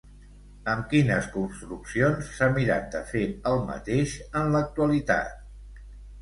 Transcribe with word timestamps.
Amb 0.71 0.85
quines 0.93 1.27
construccions 1.35 2.31
s'ha 2.37 2.47
mirat 2.55 2.87
de 2.97 3.03
fer 3.11 3.23
el 3.51 3.61
mateix 3.69 4.17
en 4.41 4.51
l'actualitat? 4.57 5.87